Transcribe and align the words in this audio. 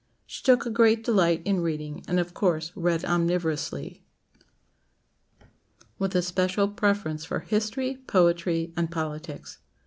She 0.25 0.41
took 0.41 0.65
a 0.65 0.71
great 0.71 1.03
delight 1.03 1.43
in 1.45 1.59
reading, 1.61 2.03
and, 2.07 2.19
of 2.19 2.33
course, 2.33 2.71
read 2.75 3.05
omnivorously, 3.05 4.01
with 5.99 6.15
a 6.15 6.23
special 6.23 6.67
preference 6.67 7.23
for 7.23 7.41
history, 7.41 7.99
poetry, 8.07 8.73
and 8.75 8.89
politics. 8.89 9.59